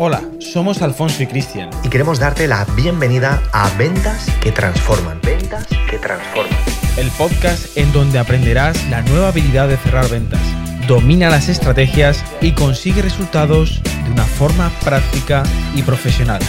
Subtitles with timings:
[0.00, 1.70] Hola, somos Alfonso y Cristian.
[1.82, 5.18] Y queremos darte la bienvenida a Ventas que Transforman.
[5.24, 6.56] Ventas que Transforman.
[6.96, 10.40] El podcast en donde aprenderás la nueva habilidad de cerrar ventas.
[10.86, 15.42] Domina las estrategias y consigue resultados de una forma práctica
[15.74, 16.42] y profesional.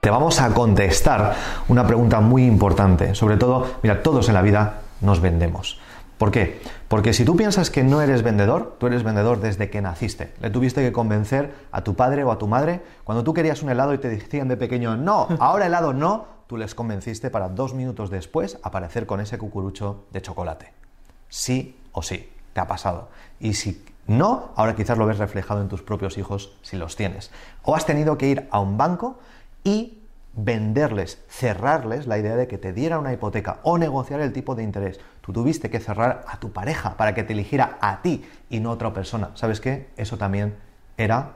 [0.00, 1.36] Te vamos a contestar
[1.68, 3.14] una pregunta muy importante.
[3.14, 5.78] Sobre todo, mira, todos en la vida nos vendemos.
[6.20, 6.60] ¿Por qué?
[6.88, 10.34] Porque si tú piensas que no eres vendedor, tú eres vendedor desde que naciste.
[10.42, 12.82] Le tuviste que convencer a tu padre o a tu madre.
[13.04, 16.58] Cuando tú querías un helado y te decían de pequeño, no, ahora helado no, tú
[16.58, 20.74] les convenciste para dos minutos después aparecer con ese cucurucho de chocolate.
[21.30, 23.08] Sí o sí, te ha pasado.
[23.40, 27.30] Y si no, ahora quizás lo ves reflejado en tus propios hijos si los tienes.
[27.62, 29.18] O has tenido que ir a un banco
[29.64, 30.00] y
[30.34, 34.62] venderles, cerrarles la idea de que te diera una hipoteca o negociar el tipo de
[34.62, 35.00] interés.
[35.30, 38.70] Tú tuviste que cerrar a tu pareja para que te eligiera a ti y no
[38.70, 39.30] a otra persona.
[39.34, 39.88] ¿Sabes qué?
[39.96, 40.56] Eso también
[40.96, 41.34] era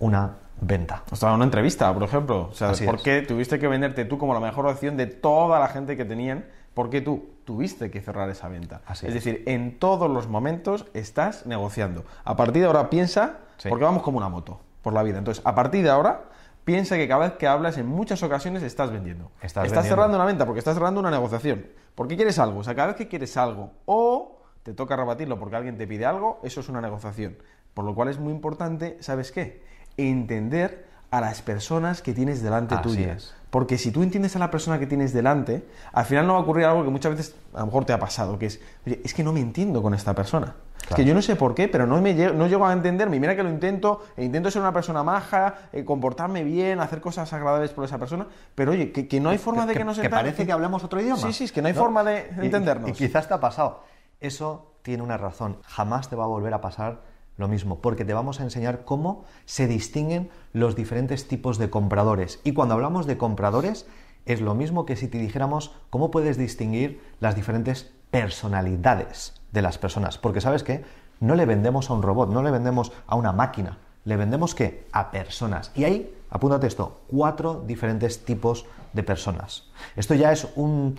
[0.00, 1.02] una venta.
[1.10, 2.50] O sea, una entrevista, por ejemplo.
[2.50, 5.68] O sea, ¿por qué tuviste que venderte tú como la mejor opción de toda la
[5.68, 6.44] gente que tenían?
[6.74, 8.82] ¿Por qué tú tuviste que cerrar esa venta?
[8.84, 12.04] Así es, decir, en todos los momentos estás negociando.
[12.24, 15.16] A partir de ahora piensa, porque vamos como una moto por la vida.
[15.16, 16.24] Entonces, a partir de ahora
[16.64, 19.30] piensa que cada vez que hablas, en muchas ocasiones estás vendiendo.
[19.42, 21.66] Estás, cerrando una venta porque estás cerrando una negociación.
[21.94, 22.60] ¿Por qué quieres algo?
[22.60, 26.06] O sea, cada vez que quieres algo o te toca rebatirlo porque alguien te pide
[26.06, 27.36] algo, eso es una negociación.
[27.74, 29.62] Por lo cual es muy importante, ¿sabes qué?
[29.96, 33.34] Entender a las personas que tienes delante Así tuyas.
[33.50, 36.42] Porque si tú entiendes a la persona que tienes delante, al final no va a
[36.42, 39.12] ocurrir algo que muchas veces a lo mejor te ha pasado, que es, oye, es
[39.12, 40.54] que no me entiendo con esta persona.
[40.88, 43.18] Es que yo no sé por qué, pero no, me llego, no llego a entenderme.
[43.18, 47.32] Mira que lo intento, e intento ser una persona maja, eh, comportarme bien, hacer cosas
[47.32, 50.44] agradables por esa persona, pero oye, que, no hay forma de que, nos Que parece
[50.44, 51.22] que hablamos otro idioma.
[51.22, 52.90] Sí, sí, es que no hay forma de entendernos.
[52.90, 53.84] y quizás te ha pasado.
[54.20, 55.58] Eso tiene una razón.
[55.64, 57.00] Jamás te va a volver a pasar
[57.36, 62.40] lo mismo, porque te vamos a enseñar cómo se distinguen los diferentes tipos de compradores.
[62.44, 63.86] Y cuando hablamos de compradores,
[64.26, 69.78] es lo mismo que si te dijéramos cómo puedes distinguir las diferentes personalidades de las
[69.78, 70.18] personas.
[70.18, 70.84] Porque sabes qué?
[71.18, 74.86] No le vendemos a un robot, no le vendemos a una máquina, le vendemos qué?
[74.92, 75.72] A personas.
[75.74, 79.64] Y ahí, apúntate esto, cuatro diferentes tipos de personas.
[79.96, 80.96] Esto ya es un,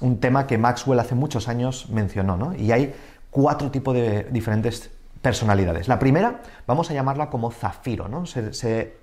[0.00, 2.54] un tema que Maxwell hace muchos años mencionó, ¿no?
[2.54, 2.94] Y hay
[3.30, 4.90] cuatro tipos de diferentes
[5.22, 5.88] personalidades.
[5.88, 8.26] La primera, vamos a llamarla como zafiro, ¿no?
[8.26, 8.94] Se,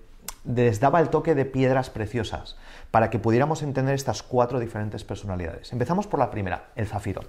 [0.46, 2.56] les daba el toque de piedras preciosas
[2.92, 5.74] para que pudiéramos entender estas cuatro diferentes personalidades.
[5.74, 7.22] Empezamos por la primera, el zafiro.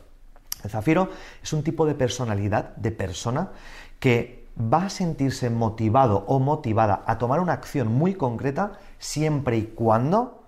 [0.65, 1.11] El zafiro
[1.43, 3.51] es un tipo de personalidad, de persona,
[3.99, 9.67] que va a sentirse motivado o motivada a tomar una acción muy concreta siempre y
[9.67, 10.45] cuando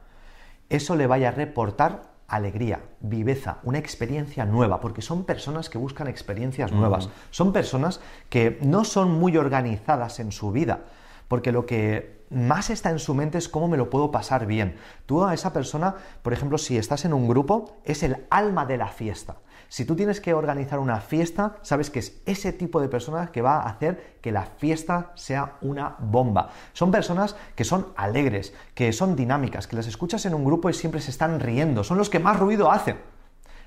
[0.68, 6.08] eso le vaya a reportar alegría, viveza, una experiencia nueva, porque son personas que buscan
[6.08, 10.80] experiencias nuevas, son personas que no son muy organizadas en su vida,
[11.28, 14.76] porque lo que más está en su mente es cómo me lo puedo pasar bien.
[15.06, 18.78] Tú a esa persona, por ejemplo, si estás en un grupo, es el alma de
[18.78, 19.36] la fiesta.
[19.68, 23.42] Si tú tienes que organizar una fiesta, sabes que es ese tipo de personas que
[23.42, 26.50] va a hacer que la fiesta sea una bomba.
[26.72, 30.74] Son personas que son alegres, que son dinámicas, que las escuchas en un grupo y
[30.74, 32.98] siempre se están riendo, son los que más ruido hacen.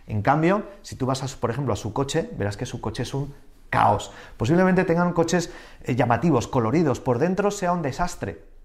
[0.07, 3.13] En cambio, si tú vas, por ejemplo, a su coche, verás que su coche es
[3.13, 3.33] un
[3.69, 4.11] caos.
[4.37, 5.51] Posiblemente tengan coches
[5.83, 8.56] eh, llamativos, coloridos, por dentro sea un desastre.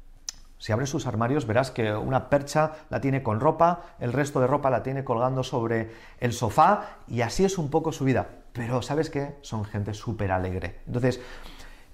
[0.63, 4.47] Si abres sus armarios verás que una percha la tiene con ropa, el resto de
[4.47, 5.91] ropa la tiene colgando sobre
[6.21, 8.29] el sofá y así es un poco su vida.
[8.53, 9.39] Pero ¿sabes qué?
[9.43, 10.79] Son gente súper alegre.
[10.87, 11.21] Entonces,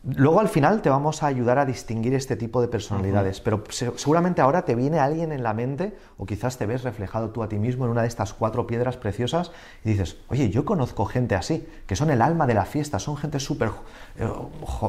[0.05, 4.41] Luego al final te vamos a ayudar a distinguir este tipo de personalidades, pero seguramente
[4.41, 7.59] ahora te viene alguien en la mente o quizás te ves reflejado tú a ti
[7.59, 9.51] mismo en una de estas cuatro piedras preciosas
[9.85, 13.17] y dices, oye, yo conozco gente así, que son el alma de la fiesta, son
[13.17, 13.71] gente súper
[14.19, 14.29] eh,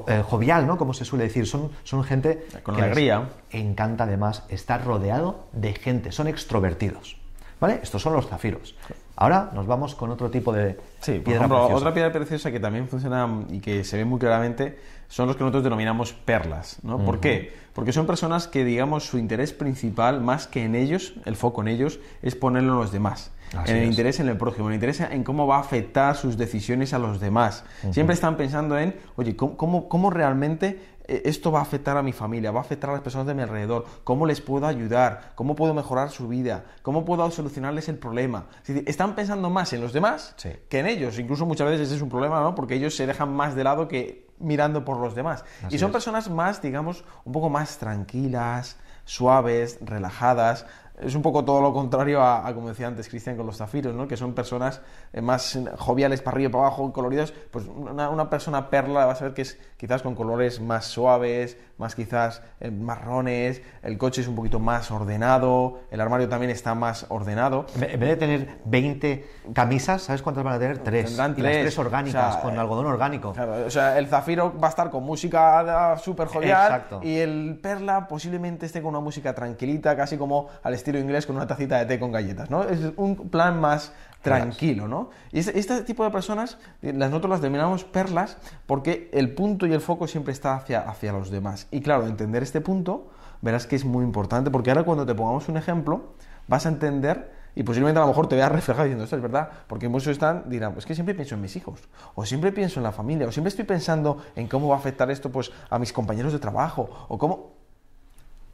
[0.08, 0.78] eh, jovial, ¿no?
[0.78, 3.30] Como se suele decir, son, son gente con alegría.
[3.50, 7.18] encanta además estar rodeado de gente, son extrovertidos.
[7.60, 7.82] ¿Vale?
[7.84, 8.76] Estos son los zafiros.
[9.22, 11.76] Ahora nos vamos con otro tipo de sí, piedra preciosa.
[11.76, 15.42] Otra piedra preciosa que también funciona y que se ve muy claramente son los que
[15.42, 16.78] nosotros denominamos perlas.
[16.84, 17.04] ¿no?
[17.04, 17.52] ¿Por qué?
[17.74, 21.68] Porque son personas que, digamos, su interés principal, más que en ellos, el foco en
[21.68, 23.32] ellos, es ponerlo en los demás.
[23.66, 26.38] en el interés en el prójimo, en el interés en cómo va a afectar sus
[26.38, 27.66] decisiones a los demás.
[27.92, 32.14] Siempre están pensando en, oye, ¿cómo, cómo realmente e, esto va a afectar a mi
[32.14, 35.56] familia, va a afectar a las personas de mi alrededor, cómo les puedo ayudar, cómo
[35.56, 38.46] puedo mejorar su vida, cómo puedo solucionarles el problema.
[38.86, 40.36] están pensando más en los demás
[40.70, 41.20] que en ellos.
[41.20, 42.56] Incluso muchas veces ese es un problema, ¿no?
[42.56, 45.44] Porque ellos se dejan más de lado que mirando por los demás.
[45.70, 50.66] y son personas más, digamos, un poco más tranquilas, suaves, relajadas,
[51.00, 54.08] es un poco todo lo contrario a, como decía antes Cristian, con los zafiros, ¿no?
[54.08, 54.82] que son personas
[55.14, 57.34] eh, más joviales para arriba y para abajo, coloridos.
[57.52, 61.96] Pues una, persona perla vas a ver que es quizás con colores más suaves, más
[61.96, 67.06] quizás eh, marrones, el coche es un poquito más ordenado, el armario también está más
[67.10, 67.66] ordenado.
[67.76, 70.80] En vez de tener 20 camisas, ¿sabes cuántas van a tener?
[70.80, 71.06] Tres.
[71.06, 71.58] Tendrán tres.
[71.58, 73.34] Y tres orgánicas, con eh, algodón orgánico.
[73.66, 78.66] o sea, el zafiro va a estar con música súper jovial y el perla posiblemente
[78.66, 82.00] esté con una música tranquilita, casi como al estilo inglés con una tacita de té
[82.00, 82.64] con galletas, ¿no?
[82.64, 85.10] Es un plan más tranquilo, ¿no?
[85.32, 89.82] Y este, tipo de personas, las nosotros las denominamos perlas porque el punto y el
[89.82, 91.68] foco siempre está hacia, hacia los demás.
[91.72, 93.10] Y claro, entender este punto,
[93.42, 96.14] verás que es muy importante porque ahora cuando te pongamos un ejemplo,
[96.48, 99.50] vas a entender y posiblemente a lo mejor te veas reflejado diciendo esto es verdad,
[99.68, 101.82] porque muchos están, dirán, pues que siempre pienso en mis hijos,
[102.16, 105.10] o siempre pienso en la familia, o siempre estoy pensando en cómo va a afectar
[105.12, 107.59] esto pues a mis compañeros de trabajo, o cómo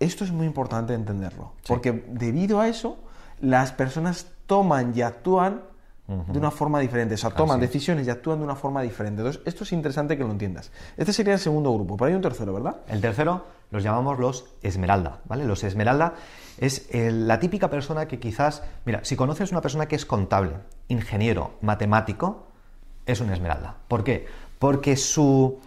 [0.05, 2.97] esto es muy importante entenderlo, porque debido a eso,
[3.39, 5.61] las personas toman y actúan
[6.07, 9.21] de una forma diferente, o sea, toman decisiones y actúan de una forma diferente.
[9.21, 10.71] Entonces, esto es interesante que lo entiendas.
[10.97, 12.81] Este sería el segundo grupo, pero hay un tercero, ¿verdad?
[12.87, 15.45] El tercero los llamamos los esmeralda, ¿vale?
[15.45, 16.13] Los esmeralda
[16.59, 20.57] es la típica persona que quizás, mira, si conoces una persona que es contable,
[20.89, 22.47] ingeniero, matemático,
[23.07, 23.77] es un esmeralda.
[23.87, 24.27] ¿Por qué?
[24.59, 25.59] Porque su,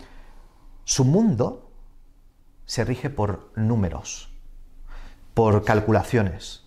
[0.85, 1.69] su mundo
[2.65, 4.28] se rige por números,
[5.39, 6.65] por calculaciones.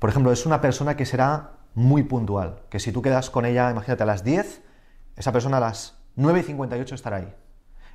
[0.00, 3.70] Por ejemplo, es una persona que será muy puntual, que si tú quedas con ella,
[3.70, 4.62] imagínate, a las 10,
[5.14, 7.32] esa persona a las 9 y 58 estará ahí.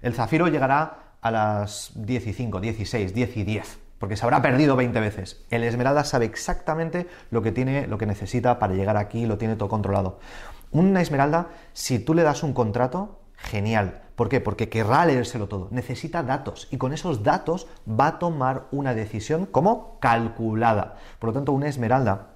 [0.01, 4.42] El zafiro llegará a las 10 y 5, 16, 10 y 10, porque se habrá
[4.42, 5.44] perdido 20 veces.
[5.50, 9.57] El esmeralda sabe exactamente lo que tiene, lo que necesita para llegar aquí, lo tiene
[9.57, 10.22] todo controlado.
[10.72, 14.04] Una esmeralda, si tú le das un contrato, genial.
[14.19, 14.42] ¿Por qué?
[14.42, 15.69] Porque querrá leérselo todo.
[15.71, 20.98] Necesita datos y con esos datos va a tomar una decisión como calculada.
[21.19, 22.31] Por lo tanto, una esmeralda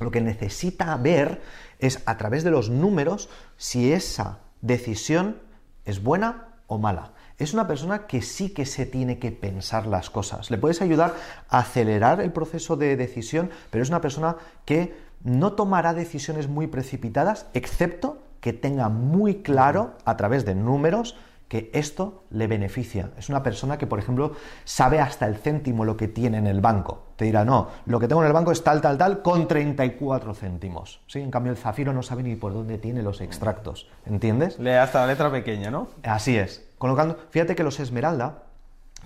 [0.00, 1.40] lo que necesita ver
[1.78, 5.36] es a través de los números si esa decisión
[5.84, 7.12] es buena o mala.
[7.38, 10.50] Es una persona que sí que se tiene que pensar las cosas.
[10.50, 11.14] Le puedes ayudar
[11.50, 14.92] a acelerar el proceso de decisión, pero es una persona que
[15.22, 21.16] no tomará decisiones muy precipitadas, excepto que tenga muy claro a través de números
[21.48, 23.10] que esto le beneficia.
[23.16, 24.32] Es una persona que, por ejemplo,
[24.64, 27.04] sabe hasta el céntimo lo que tiene en el banco.
[27.16, 30.34] Te dirá, no, lo que tengo en el banco es tal, tal, tal, con 34
[30.34, 31.00] céntimos.
[31.06, 31.20] ¿Sí?
[31.20, 33.88] En cambio, el zafiro no sabe ni por dónde tiene los extractos.
[34.04, 34.58] ¿Entiendes?
[34.58, 35.88] Lee hasta la letra pequeña, ¿no?
[36.02, 36.68] Así es.
[36.76, 38.44] Colocando, fíjate que los esmeralda,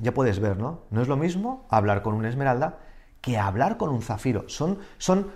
[0.00, 0.81] ya puedes ver, ¿no?
[0.91, 2.79] No es lo mismo hablar con un esmeralda
[3.21, 4.49] que hablar con un zafiro.
[4.49, 5.31] Son, son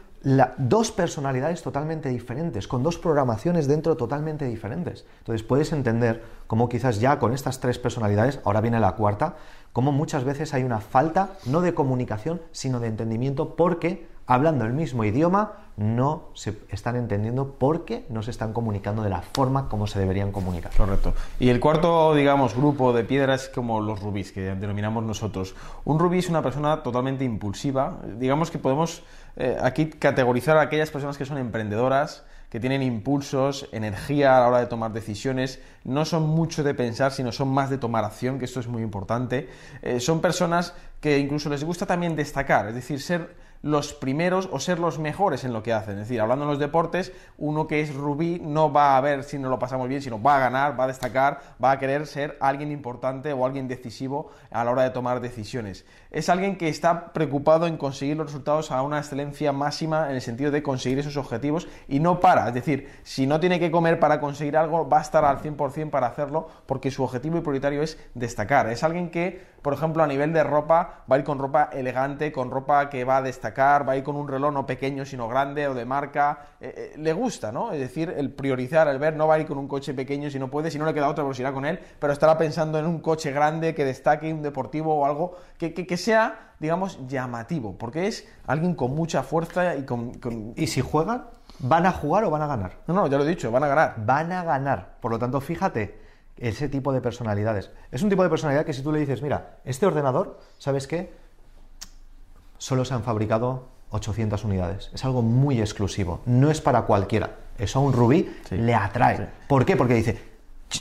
[0.59, 5.07] dos personalidades totalmente diferentes, con dos programaciones dentro totalmente diferentes.
[5.19, 9.37] Entonces puedes entender cómo quizás ya con estas tres personalidades, ahora viene la cuarta,
[9.73, 14.73] cómo muchas veces hay una falta no de comunicación, sino de entendimiento porque hablando el
[14.73, 19.87] mismo idioma no se están entendiendo porque no se están comunicando de la forma como
[19.87, 20.73] se deberían comunicar.
[20.75, 21.13] Correcto.
[21.39, 25.55] Y el cuarto, digamos, grupo de piedras como los rubíes, que denominamos nosotros.
[25.85, 27.99] Un rubí es una persona totalmente impulsiva.
[28.19, 29.03] Digamos que podemos
[29.37, 34.49] eh, aquí categorizar a aquellas personas que son emprendedoras, que tienen impulsos, energía a la
[34.49, 38.39] hora de tomar decisiones, no son mucho de pensar, sino son más de tomar acción,
[38.39, 39.51] que esto es muy importante.
[39.83, 44.61] Eh, son personas que incluso les gusta también destacar, es decir, ser los primeros o
[44.61, 45.95] ser los mejores en lo que hacen.
[45.95, 49.39] Es decir, hablando en los deportes, uno que es rubí no va a ver si
[49.39, 52.37] no lo pasamos bien, sino va a ganar, va a destacar, va a querer ser
[52.41, 55.85] alguien importante o alguien decisivo a la hora de tomar decisiones.
[56.13, 60.23] Es alguien que está preocupado en conseguir los resultados a una excelencia máxima en el
[60.23, 62.47] sentido de conseguir esos objetivos y no para.
[62.47, 65.91] Es decir, si no tiene que comer para conseguir algo, va a estar al 100%
[65.91, 68.71] para hacerlo porque su objetivo y prioritario es destacar.
[68.71, 72.31] Es alguien que, por ejemplo, a nivel de ropa, va a ir con ropa elegante,
[72.31, 75.27] con ropa que va a destacar va a ir con un reloj no pequeño, sino
[75.27, 76.39] grande o de marca.
[76.61, 77.73] Eh, eh, le gusta, ¿no?
[77.73, 80.39] Es decir, el priorizar, el ver, no va a ir con un coche pequeño si
[80.39, 82.87] no puede, si no le queda otra, pues irá con él, pero estará pensando en
[82.87, 88.07] un coche grande que destaque, un deportivo o algo que, que, sea, digamos, llamativo, porque
[88.07, 90.13] es alguien con mucha fuerza y con...
[90.55, 91.25] ¿Y si juegan?
[91.59, 92.75] ¿Van a jugar o van a ganar?
[92.87, 93.95] No, no, ya lo he dicho, van a ganar.
[93.97, 94.99] Van a ganar.
[95.01, 96.06] Por lo tanto, fíjate,
[96.37, 97.71] ese tipo de personalidades.
[97.91, 101.11] Es un tipo de personalidad que si tú le dices, mira, este ordenador, ¿sabes qué?
[102.59, 104.91] solo se han fabricado 800 unidades.
[104.95, 107.37] Es algo muy exclusivo, no es para cualquiera.
[107.59, 109.29] Eso a un rubí le atrae.
[109.49, 109.77] ¿Por qué?
[109.77, 110.19] Porque dice,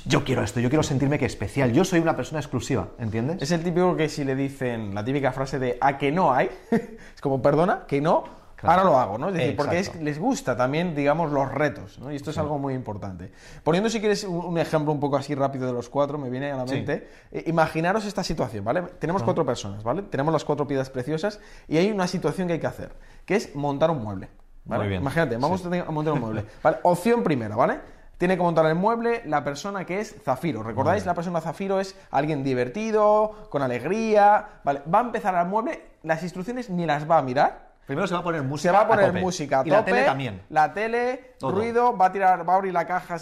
[0.06, 3.42] yo quiero esto, yo quiero sentirme que especial, yo soy una persona exclusiva, ¿entiendes?
[3.42, 6.50] Es el típico que si le dicen la típica frase de a que no hay,
[6.72, 8.24] es como perdona, que no,
[8.64, 9.30] ahora lo hago, ¿no?
[9.30, 12.12] Es decir, porque es- les gusta también, digamos, los retos, ¿no?
[12.12, 13.32] Y esto es algo muy importante.
[13.64, 16.52] Poniendo, si quieres, un, un ejemplo un poco así rápido de los cuatro, me viene
[16.52, 16.76] a la Sí.
[16.76, 17.08] mente.
[17.32, 18.82] Eh, imaginaros esta situación, ¿vale?
[19.00, 20.02] Tenemos cuatro personas, ¿vale?
[20.04, 22.94] Tenemos las cuatro piedras preciosas y hay una situación que hay que hacer,
[23.26, 24.30] que es montar un mueble,
[24.66, 24.84] ¿vale?
[24.84, 25.02] Muy bien.
[25.02, 26.46] Imagínate, vamos a montar un mueble.
[26.64, 26.78] ¿vale?
[26.84, 27.80] Opción primera, ¿vale?
[28.18, 30.64] Tiene que montar el mueble la persona que es Zafiro.
[30.64, 31.06] ¿Recordáis?
[31.06, 34.46] La persona Zafiro es alguien divertido, con alegría.
[34.64, 34.82] ¿vale?
[34.92, 37.65] Va a empezar al mueble, las instrucciones ni las va a mirar.
[37.86, 38.70] Primero se va a poner música.
[38.72, 39.22] Se va a poner tope.
[39.22, 40.42] música a Y la tope, tele también.
[40.50, 41.52] La tele, Todo.
[41.52, 43.18] ruido, va a tirar, va a abrir la caja,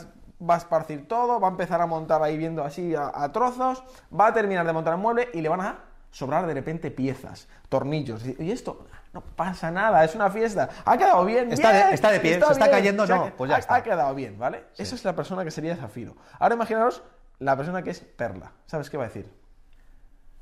[0.50, 3.84] va a esparcir todo, va a empezar a montar ahí viendo así a, a trozos,
[4.18, 5.80] va a terminar de montar el mueble y le van a
[6.12, 8.24] sobrar de repente piezas, tornillos.
[8.26, 10.70] Y esto no pasa nada, es una fiesta.
[10.86, 13.60] Ha quedado bien, Está de- está de pie, se está cayendo, no, pues ya ha-
[13.60, 13.76] está.
[13.76, 14.66] Ha quedado bien, ¿vale?
[14.78, 16.16] Esa es la persona que sería Zafiro.
[16.40, 17.04] Ahora imaginaros
[17.40, 18.52] la persona que es Perla.
[18.66, 19.30] ¿Sabes qué va a decir?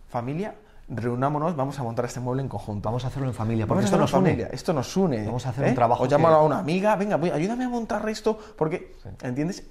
[0.10, 0.56] Familia,
[0.94, 2.90] reunámonos, vamos a montar este mueble en conjunto.
[2.90, 4.48] Vamos a hacerlo en familia, porque esto nos une.
[4.52, 5.26] esto nos une.
[5.26, 5.70] Vamos a hacer ¿eh?
[5.70, 9.64] un trabajo O llámalo a una amiga, venga, voy- ayúdame a montar esto, porque, ¿entiendes?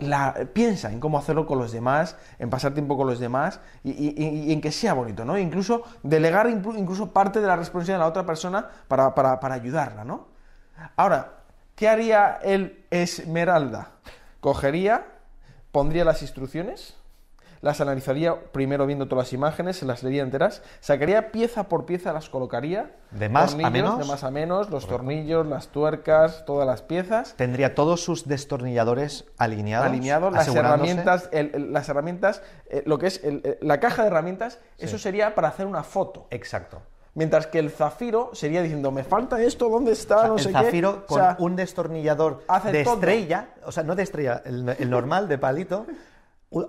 [0.00, 3.90] La, piensa en cómo hacerlo con los demás, en pasar tiempo con los demás y,
[3.92, 5.38] y- y- y en que sea bonito, ¿no?
[5.38, 9.54] Incluso delegar inclu- incluso parte de la responsabilidad a la otra persona para, para- para
[9.54, 10.26] ayudarla, ¿no?
[10.96, 11.34] Ahora,
[11.76, 13.90] ¿qué haría el Esmeralda?
[14.40, 15.06] Cogería,
[15.70, 16.96] pondría las instrucciones,
[17.64, 22.12] las analizaría primero viendo todas las imágenes, se las leería enteras, sacaría pieza por pieza,
[22.12, 22.90] las colocaría.
[23.10, 23.98] De más a menos.
[23.98, 27.32] De más a menos, los tornillos, las tuercas, todas las piezas.
[27.38, 29.88] Tendría todos sus destornilladores alineados.
[29.88, 34.08] alineados, las herramientas, el- el- las herramientas, eh, lo que es el- la caja de
[34.08, 36.26] herramientas, eso sería para hacer una foto.
[36.30, 36.82] Exacto.
[37.14, 40.16] Mientras que el zafiro sería diciendo, me falta esto, ¿dónde está?
[40.16, 41.06] O sea, no el sé zafiro qué.
[41.06, 42.94] con O sea, un destornillador hace de todo.
[42.94, 45.86] estrella, o sea, no de estrella, el, el normal de palito,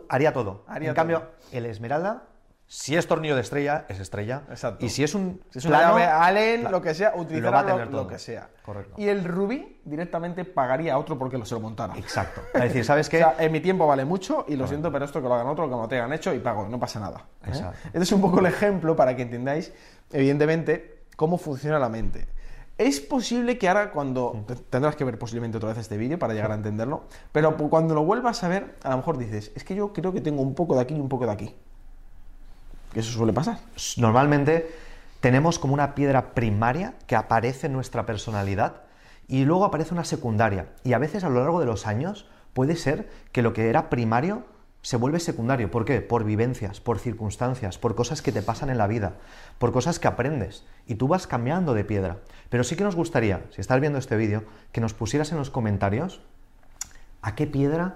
[0.09, 0.63] haría todo.
[0.67, 1.01] Haría en todo.
[1.01, 2.23] cambio, el esmeralda,
[2.67, 4.41] si es tornillo de estrella, es estrella.
[4.49, 4.83] Exacto.
[4.83, 7.51] Y si es un Si es una plano, llave Allen, lo que sea, lo utilizará
[7.51, 8.07] va a lo, lo todo.
[8.07, 8.49] que sea.
[8.63, 8.95] Correcto.
[8.97, 11.95] Y el rubí directamente pagaría a otro porque lo se lo montara.
[11.95, 12.41] Exacto.
[12.55, 13.17] Es decir, ¿sabes O qué?
[13.19, 15.69] sea, en mi tiempo vale mucho y lo siento, pero esto que lo hagan otro,
[15.69, 17.25] que me lo tengan hecho y pago, no pasa nada.
[17.43, 17.49] ¿eh?
[17.49, 17.77] Exacto.
[17.87, 19.71] Este es un poco el ejemplo para que entendáis,
[20.11, 22.27] evidentemente, cómo funciona la mente.
[22.77, 24.43] Es posible que ahora cuando...
[24.47, 27.95] te- Tendrás que ver posiblemente otra vez este vídeo para llegar a entenderlo, pero cuando
[27.95, 30.55] lo vuelvas a ver, a lo mejor dices, es que yo creo que tengo un
[30.55, 31.55] poco de aquí y un poco de aquí.
[32.93, 33.59] Que eso suele pasar.
[33.97, 34.73] Normalmente
[35.21, 38.81] tenemos como una piedra primaria que aparece en nuestra personalidad
[39.27, 40.67] y luego aparece una secundaria.
[40.83, 43.89] Y a veces a lo largo de los años puede ser que lo que era
[43.89, 44.43] primario
[44.85, 45.71] se vuelve secundario.
[45.71, 45.99] ¿Por qué?
[45.99, 49.13] Por vivencias, por circunstancias, por cosas que te pasan en la vida,
[49.57, 50.63] por cosas que aprendes.
[50.85, 52.17] Y tú vas cambiando de piedra.
[52.49, 55.49] Pero sí que nos gustaría, si estás viendo este vídeo, que nos pusieras en los
[55.49, 56.21] comentarios
[57.23, 57.95] a qué piedra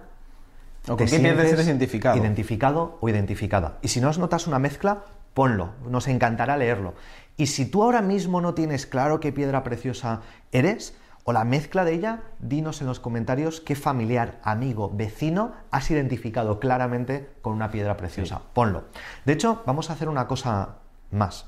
[0.87, 2.17] O te con qué piedra identificado.
[2.17, 3.77] identificado o identificada.
[3.83, 5.03] Y si no notas una mezcla,
[5.35, 6.95] ponlo, nos encantará leerlo.
[7.37, 10.95] Y si tú ahora mismo no tienes claro qué piedra preciosa eres,
[11.29, 16.59] o la mezcla de ella, dinos en los comentarios qué familiar, amigo, vecino has identificado
[16.59, 18.41] claramente con una piedra preciosa.
[18.53, 18.85] Ponlo.
[19.25, 20.77] De hecho, vamos a hacer una cosa
[21.11, 21.45] más.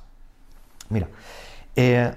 [0.89, 1.07] Mira,
[1.75, 2.13] eh,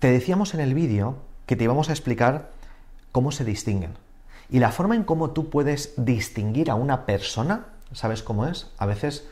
[0.00, 2.50] te decíamos en el vídeo que te íbamos a explicar
[3.12, 3.94] cómo se distinguen.
[4.48, 8.72] Y la forma en cómo tú puedes distinguir a una persona, ¿sabes cómo es?
[8.76, 9.24] A veces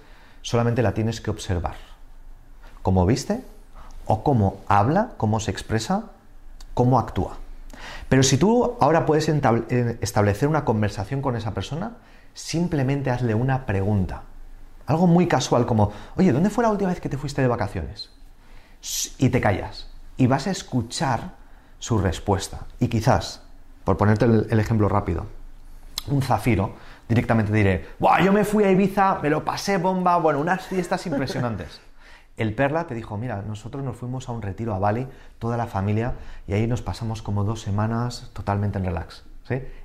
[0.42, 1.74] solamente la tienes que observar.
[2.82, 3.42] Cómo viste,
[4.06, 6.12] o cómo habla, cómo se expresa,
[6.78, 7.36] cómo actúa.
[8.08, 11.96] Pero si tú ahora puedes eh, establecer una conversación con esa persona,
[12.34, 14.22] simplemente hazle una pregunta.
[14.86, 18.12] Algo muy casual como, oye, ¿dónde fue la última vez que te fuiste de vacaciones?
[19.18, 19.90] Y te callas.
[20.16, 21.32] Y vas a escuchar
[21.80, 22.60] su respuesta.
[22.78, 23.42] Y quizás,
[23.82, 25.26] por ponerte el ejemplo rápido,
[26.06, 26.74] un zafiro,
[27.08, 31.04] directamente diré, ¡Buah, yo me fui a Ibiza, me lo pasé bomba, bueno, unas fiestas
[31.08, 31.80] impresionantes.
[32.38, 35.06] El Perla te dijo, mira, nosotros nos fuimos a un retiro a Bali,
[35.38, 36.14] toda la familia,
[36.46, 39.24] y ahí nos pasamos como dos semanas totalmente en relax.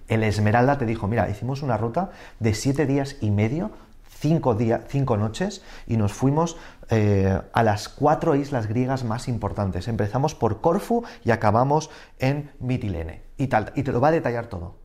[0.08, 3.72] El Esmeralda te dijo, mira, hicimos una ruta de siete días y medio,
[4.08, 4.58] cinco,
[4.88, 6.58] cinco noches, y nos fuimos
[6.90, 9.88] eh, a las cuatro islas griegas más importantes.
[9.88, 13.24] Empezamos por Corfu y acabamos en Mitilene.
[13.38, 14.76] Y, tal, y te lo va a detallar todo.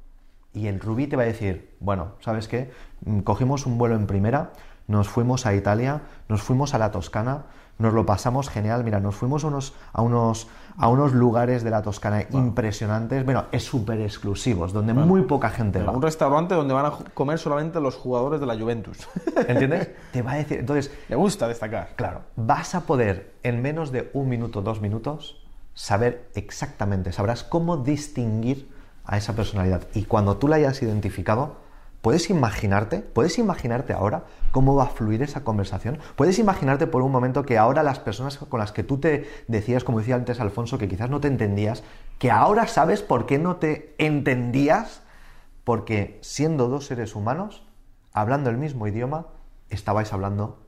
[0.55, 2.71] Y el Rubí te va a decir, bueno, ¿sabes qué?
[3.05, 4.53] Mm, Cogimos un vuelo en primera,
[4.89, 7.45] nos fuimos a Italia, nos fuimos a la Toscana,
[7.79, 11.71] nos lo pasamos genial, mira, nos fuimos a unos, a unos, a unos lugares de
[11.71, 15.93] la Toscana impresionantes, bueno, es súper exclusivos, donde muy poca gente va.
[15.93, 19.09] Un restaurante donde van a comer solamente los jugadores de la Juventus.
[19.47, 19.91] ¿Entiendes?
[20.11, 21.91] Te va a decir, entonces, Le gusta destacar.
[21.95, 27.77] Claro, vas a poder en menos de un minuto, dos minutos, saber exactamente, sabrás cómo
[27.77, 28.69] distinguir
[29.05, 29.87] a esa personalidad.
[29.95, 31.68] Y cuando tú la hayas identificado,
[32.03, 33.01] ¿Puedes imaginarte?
[33.01, 35.99] ¿Puedes imaginarte ahora cómo va a fluir esa conversación?
[36.15, 39.83] ¿Puedes imaginarte por un momento que ahora las personas con las que tú te decías,
[39.83, 41.83] como decía antes Alfonso, que quizás no te entendías,
[42.19, 45.03] que ahora sabes por qué no te entendías?
[45.65, 47.67] Porque siendo dos seres humanos,
[48.13, 49.27] hablando el mismo idioma,
[49.69, 50.68] estabais hablando